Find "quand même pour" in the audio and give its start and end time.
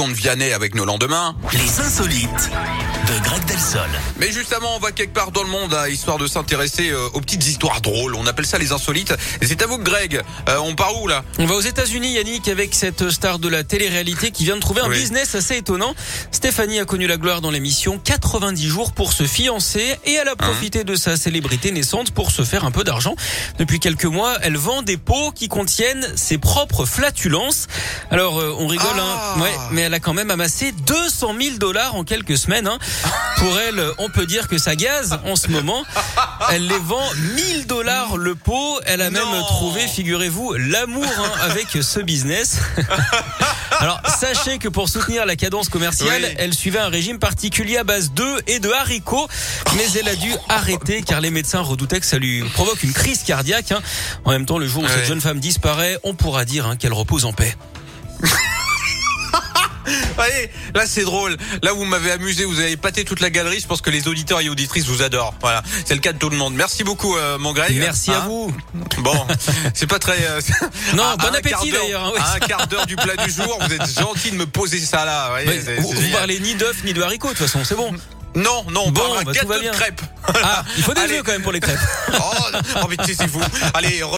81.24-81.50